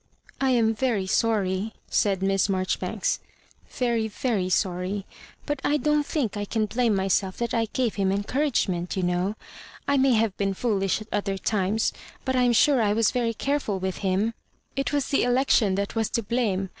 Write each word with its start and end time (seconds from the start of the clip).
"I 0.41 0.49
am 0.49 0.73
very 0.73 1.05
sorry," 1.05 1.73
said 1.87 2.23
Miss 2.23 2.49
Marjoribanks, 2.49 3.19
"very 3.69 4.07
very 4.07 4.49
sorry; 4.49 5.05
but 5.45 5.61
I 5.63 5.77
don't 5.77 6.07
think 6.07 6.35
I 6.35 6.43
can 6.43 6.65
blame 6.65 6.95
myielf 6.95 7.37
that 7.37 7.53
I 7.53 7.65
gave 7.71 7.93
him 8.01 8.11
encouragement, 8.11 8.97
you 8.97 9.03
know. 9.03 9.35
I 9.87 9.97
may 9.97 10.13
have 10.13 10.35
been 10.37 10.55
foolish 10.55 11.01
at 11.01 11.07
other 11.11 11.37
times, 11.37 11.93
but 12.25 12.35
I 12.35 12.41
am 12.41 12.53
sure 12.53 12.81
I 12.81 12.93
was 12.93 13.11
very 13.11 13.35
careful 13.35 13.79
witii 13.79 13.97
him. 13.99 14.33
It 14.75 14.91
was 14.91 15.09
the 15.09 15.21
election 15.21 15.75
that 15.75 15.93
was 15.93 16.09
to 16.17 16.23
blame. 16.23 16.69